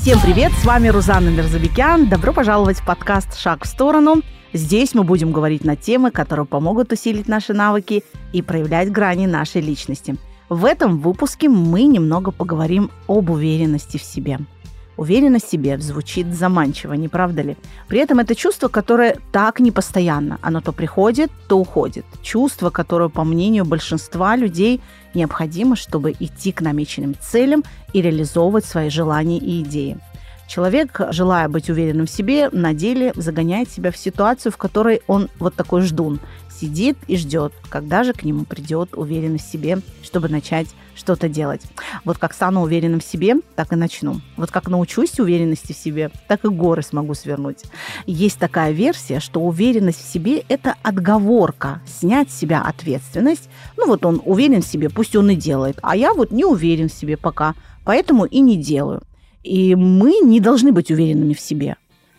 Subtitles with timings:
[0.00, 2.08] Всем привет, с вами Рузанна Мерзабекян.
[2.08, 4.22] Добро пожаловать в подкаст «Шаг в сторону».
[4.54, 8.02] Здесь мы будем говорить на темы, которые помогут усилить наши навыки
[8.32, 10.16] и проявлять грани нашей личности.
[10.48, 14.38] В этом выпуске мы немного поговорим об уверенности в себе–
[15.00, 17.56] Уверенность в себе звучит заманчиво, не правда ли?
[17.88, 20.38] При этом это чувство, которое так непостоянно.
[20.42, 22.04] Оно то приходит, то уходит.
[22.20, 24.82] Чувство, которое, по мнению большинства людей,
[25.14, 29.96] необходимо, чтобы идти к намеченным целям и реализовывать свои желания и идеи.
[30.50, 35.28] Человек, желая быть уверенным в себе, на деле загоняет себя в ситуацию, в которой он
[35.38, 36.18] вот такой ждун,
[36.50, 41.62] сидит и ждет, когда же к нему придет уверенность в себе, чтобы начать что-то делать.
[42.04, 44.22] Вот как стану уверенным в себе, так и начну.
[44.36, 47.62] Вот как научусь уверенности в себе, так и горы смогу свернуть.
[48.06, 53.48] Есть такая версия, что уверенность в себе– это отговорка, снять с себя ответственность.
[53.76, 56.88] Ну вот он уверен в себе, пусть он и делает, а я вот не уверен
[56.88, 59.02] в себе пока, поэтому и не делаю.
[59.42, 61.76] И мы не должны быть уверенными в себе.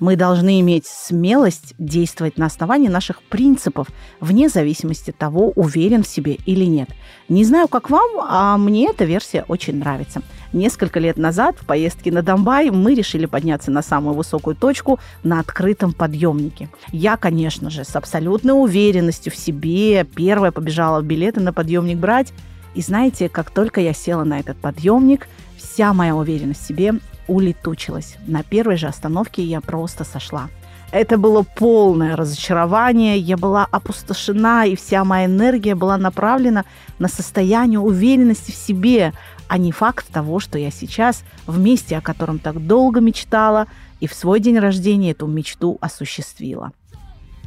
[0.00, 3.88] Мы должны иметь смелость действовать на основании наших принципов,
[4.20, 6.90] вне зависимости от того, уверен в себе или нет.
[7.28, 10.20] Не знаю, как вам, а мне эта версия очень нравится.
[10.52, 15.38] Несколько лет назад в поездке на Донбай мы решили подняться на самую высокую точку на
[15.38, 16.68] открытом подъемнике.
[16.90, 22.32] Я, конечно же, с абсолютной уверенностью в себе первая побежала билеты на подъемник брать.
[22.74, 25.28] И знаете, как только я села на этот подъемник,
[25.64, 26.94] вся моя уверенность в себе
[27.26, 28.16] улетучилась.
[28.26, 30.48] На первой же остановке я просто сошла.
[30.92, 36.64] Это было полное разочарование, я была опустошена, и вся моя энергия была направлена
[37.00, 39.12] на состояние уверенности в себе,
[39.48, 43.66] а не факт того, что я сейчас в месте, о котором так долго мечтала,
[43.98, 46.70] и в свой день рождения эту мечту осуществила.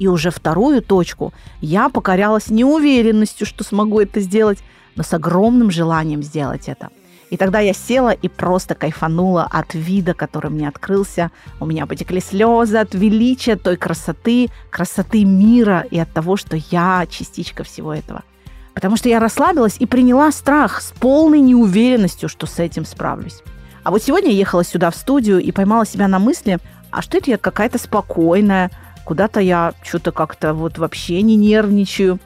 [0.00, 4.58] И уже вторую точку я покорялась неуверенностью, что смогу это сделать,
[4.96, 6.88] но с огромным желанием сделать это–
[7.30, 11.30] и тогда я села и просто кайфанула от вида, который мне открылся.
[11.58, 17.06] У меня потекли слезы от величия той красоты, красоты мира и от того, что я
[17.10, 18.22] частичка всего этого.
[18.74, 23.42] Потому что я расслабилась и приняла страх с полной неуверенностью, что с этим справлюсь.
[23.82, 26.58] А вот сегодня я ехала сюда в студию и поймала себя на мысли,
[26.90, 28.70] а что это я какая-то спокойная,
[29.04, 32.18] куда-то я что-то как-то вот вообще не нервничаю.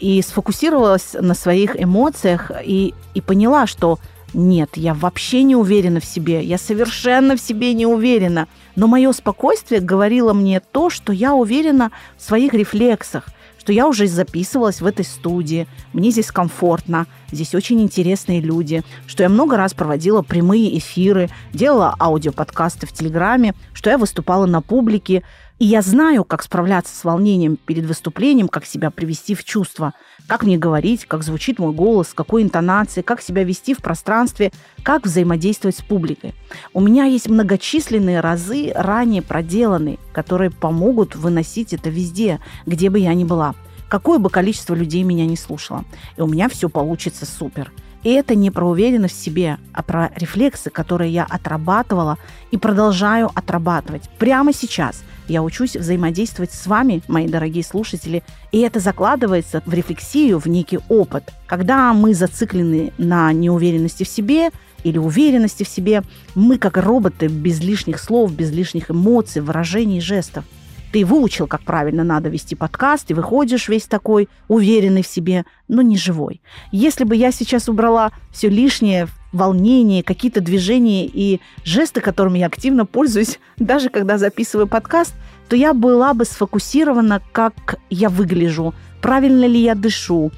[0.00, 3.98] И сфокусировалась на своих эмоциях и, и поняла, что
[4.34, 8.46] нет, я вообще не уверена в себе, я совершенно в себе не уверена.
[8.76, 13.28] Но мое спокойствие говорило мне то, что я уверена в своих рефлексах,
[13.58, 19.22] что я уже записывалась в этой студии, мне здесь комфортно, здесь очень интересные люди, что
[19.22, 25.22] я много раз проводила прямые эфиры, делала аудиоподкасты в Телеграме, что я выступала на публике,
[25.58, 29.92] и я знаю, как справляться с волнением перед выступлением, как себя привести в чувство,
[30.28, 34.52] как мне говорить, как звучит мой голос, какой интонацией, как себя вести в пространстве,
[34.84, 36.34] как взаимодействовать с публикой.
[36.72, 43.12] У меня есть многочисленные разы, ранее проделанные, которые помогут выносить это везде, где бы я
[43.14, 43.54] ни была.
[43.88, 45.84] Какое бы количество людей меня не слушало.
[46.16, 47.72] И у меня все получится супер.
[48.02, 52.18] И это не про уверенность в себе, а про рефлексы, которые я отрабатывала
[52.50, 58.80] и продолжаю отрабатывать прямо сейчас– я учусь взаимодействовать с вами, мои дорогие слушатели, и это
[58.80, 61.34] закладывается в рефлексию, в некий опыт.
[61.46, 64.50] Когда мы зациклены на неуверенности в себе
[64.84, 66.02] или уверенности в себе,
[66.34, 70.44] мы как роботы без лишних слов, без лишних эмоций, выражений, жестов–
[70.92, 75.82] ты выучил, как правильно надо вести подкаст, и выходишь весь такой уверенный в себе, но
[75.82, 76.40] не живой.
[76.72, 82.86] Если бы я сейчас убрала все лишнее, волнение, какие-то движения и жесты, которыми я активно
[82.86, 85.14] пользуюсь, даже когда записываю подкаст,
[85.48, 90.32] то я была бы сфокусирована, как я выгляжу, правильно ли я дышу,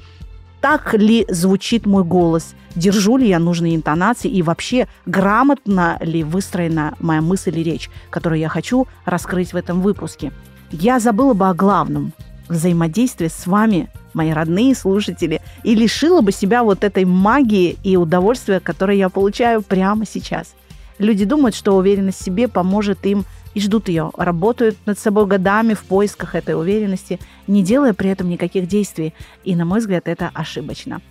[0.61, 6.95] так ли звучит мой голос, держу ли я нужные интонации и вообще грамотно ли выстроена
[6.99, 10.31] моя мысль и речь, которую я хочу раскрыть в этом выпуске.
[10.71, 12.13] Я забыла бы о главном–
[12.51, 18.59] взаимодействии с вами, мои родные слушатели, и лишила бы себя вот этой магии и удовольствия,
[18.59, 20.53] которое я получаю прямо сейчас.
[20.99, 25.73] Люди думают, что уверенность в себе поможет им и ждут ее, работают над собой годами
[25.73, 29.13] в поисках этой уверенности, не делая при этом никаких действий.
[29.43, 31.01] И, на мой взгляд, это ошибочно.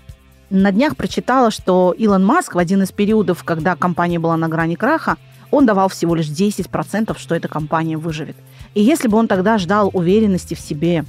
[0.49, 4.75] На днях прочитала, что Илон Маск в один из периодов, когда компания была на грани
[4.75, 5.17] краха,
[5.51, 8.37] он давал всего лишь 10%, что эта компания выживет.
[8.75, 11.05] И если бы он тогда ждал уверенности в себе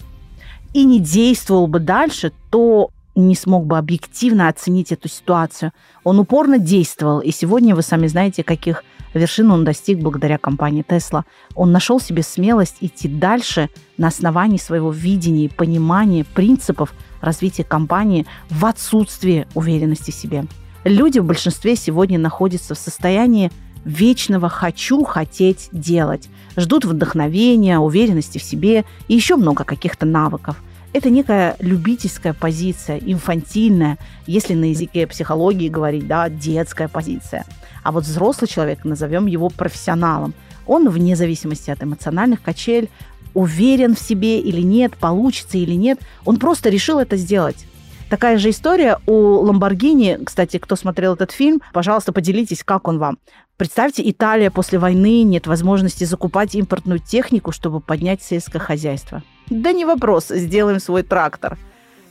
[0.74, 5.74] и не действовал бы дальше, то не смог бы объективно оценить эту ситуацию.
[6.04, 11.24] Он упорно действовал, и сегодня вы сами знаете, каких вершин он достиг благодаря компании Tesla.
[11.56, 18.26] Он нашел себе смелость идти дальше на основании своего видения и понимания принципов развития компании
[18.50, 20.46] в отсутствии уверенности в себе.
[20.84, 23.52] Люди в большинстве сегодня находятся в состоянии
[23.86, 26.30] вечного «хочу, хотеть, делать».
[26.58, 30.62] Ждут вдохновения, уверенности в себе и еще много каких-то навыков.
[30.94, 33.98] Это некая любительская позиция, инфантильная,
[34.28, 37.46] если на языке психологии говорить, да, детская позиция.
[37.84, 40.34] А вот взрослый человек, назовем его профессионалом,
[40.68, 42.90] он вне зависимости от эмоциональных качель,
[43.34, 47.66] уверен в себе или нет, получится или нет, он просто решил это сделать.
[48.10, 50.20] Такая же история у Ламборгини.
[50.26, 53.18] Кстати, кто смотрел этот фильм, пожалуйста, поделитесь, как он вам.
[53.56, 59.24] Представьте, Италия после войны, нет возможности закупать импортную технику, чтобы поднять сельское хозяйство.
[59.52, 61.58] Да не вопрос, сделаем свой трактор.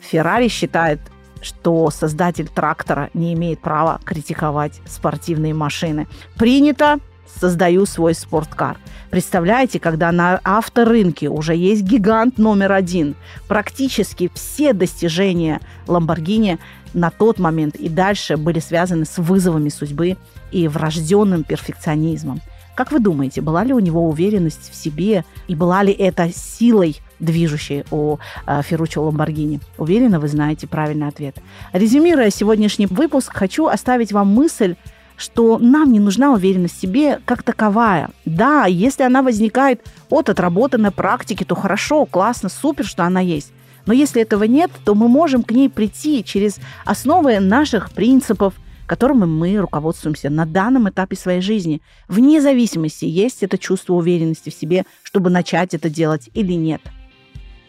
[0.00, 1.00] Феррари считает,
[1.40, 6.06] что создатель трактора не имеет права критиковать спортивные машины.
[6.36, 6.98] Принято,
[7.40, 8.76] создаю свой спорткар.
[9.08, 13.14] Представляете, когда на авторынке уже есть гигант номер один,
[13.48, 16.58] практически все достижения Lamborghini
[16.92, 20.18] на тот момент и дальше были связаны с вызовами судьбы
[20.52, 22.42] и врожденным перфекционизмом.
[22.80, 26.96] Как вы думаете, была ли у него уверенность в себе и была ли это силой
[27.18, 28.16] движущей у
[28.46, 29.60] э, Ферруччо Ламборгини?
[29.76, 31.36] Уверена, вы знаете правильный ответ.
[31.74, 34.76] Резюмируя сегодняшний выпуск, хочу оставить вам мысль,
[35.18, 38.08] что нам не нужна уверенность в себе как таковая.
[38.24, 43.52] Да, если она возникает от отработанной практики, то хорошо, классно, супер, что она есть.
[43.84, 46.56] Но если этого нет, то мы можем к ней прийти через
[46.86, 48.54] основы наших принципов,
[48.90, 54.54] которыми мы руководствуемся на данном этапе своей жизни, вне зависимости, есть это чувство уверенности в
[54.54, 56.80] себе, чтобы начать это делать или нет.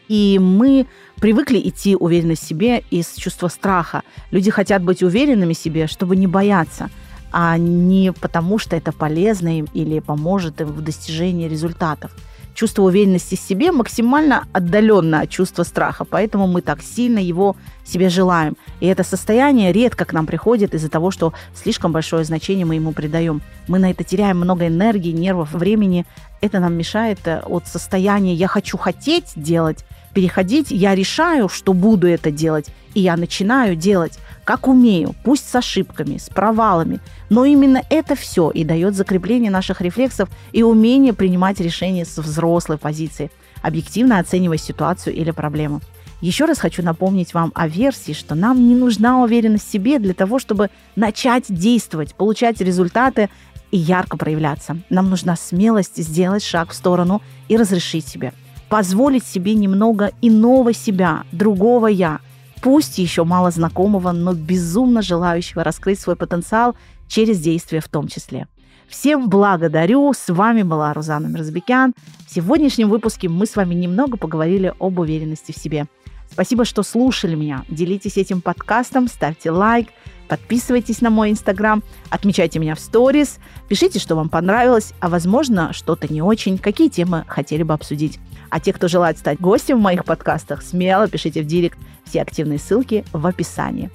[0.07, 0.87] И мы
[1.17, 4.01] привыкли идти уверенность в себе из чувства страха.
[4.31, 6.89] Люди хотят быть уверенными в себе, чтобы не бояться–
[7.31, 12.11] а не потому, что это полезно им или поможет им в достижении результатов.
[12.53, 17.55] Чувство уверенности в себе максимально отдаленно от чувства страха, поэтому мы так сильно его
[17.85, 18.57] себе желаем.
[18.79, 22.91] И это состояние редко к нам приходит из-за того, что слишком большое значение мы ему
[22.91, 23.41] придаем.
[23.67, 26.05] Мы на это теряем много энергии, нервов, времени.
[26.41, 32.07] Это нам мешает э, от состояния «я хочу хотеть делать» переходить, я решаю, что буду
[32.07, 36.99] это делать, и я начинаю делать, как умею, пусть с ошибками, с провалами,
[37.29, 42.77] но именно это все и дает закрепление наших рефлексов и умение принимать решения с взрослой
[42.77, 45.81] позиции, объективно оценивая ситуацию или проблему.
[46.21, 50.13] Еще раз хочу напомнить вам о версии, что нам не нужна уверенность в себе для
[50.13, 53.29] того, чтобы начать действовать, получать результаты
[53.71, 54.77] и ярко проявляться.
[54.89, 58.33] Нам нужна смелость сделать шаг в сторону и разрешить себе–
[58.71, 62.21] позволить себе немного иного себя, другого я,
[62.61, 66.75] пусть еще мало знакомого, но безумно желающего раскрыть свой потенциал
[67.07, 68.47] через действия в том числе.
[68.87, 70.11] Всем благодарю.
[70.13, 71.93] С вами была Рузана Мирзабекян.
[72.27, 75.85] В сегодняшнем выпуске мы с вами немного поговорили об уверенности в себе.
[76.29, 77.63] Спасибо, что слушали меня.
[77.69, 79.89] Делитесь этим подкастом, ставьте лайк,
[80.31, 86.07] подписывайтесь на мой инстаграм, отмечайте меня в сторис, пишите, что вам понравилось, а возможно, что-то
[86.07, 88.17] не очень, какие темы хотели бы обсудить.
[88.49, 91.77] А те, кто желает стать гостем в моих подкастах, смело пишите в директ.
[92.05, 93.91] Все активные ссылки в описании.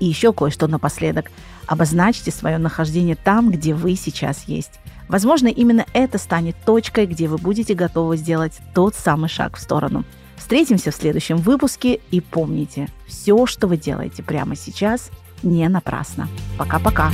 [0.00, 1.30] И еще кое-что напоследок.
[1.68, 4.80] Обозначьте свое нахождение там, где вы сейчас есть.
[5.08, 10.02] Возможно, именно это станет точкой, где вы будете готовы сделать тот самый шаг в сторону.
[10.36, 15.10] Встретимся в следующем выпуске и помните, все, что вы делаете прямо сейчас,
[15.42, 16.28] не напрасно.
[16.58, 17.10] Пока-пока.